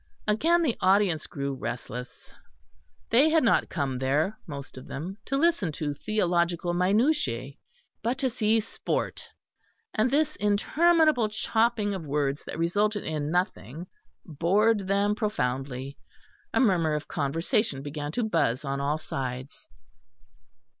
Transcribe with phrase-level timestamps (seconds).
[0.27, 2.31] Again the audience grew restless.
[3.11, 7.59] They had not come there, most of them, to listen to theological minutiæ,
[8.01, 9.27] but to see sport;
[9.93, 13.85] and this interminable chopping of words that resulted in nothing
[14.25, 15.99] bored them profoundly.
[16.51, 19.67] A murmur of conversation began to buzz on all sides.